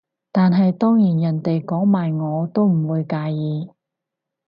[0.31, 3.69] 但係當然人哋講埋我都唔會介意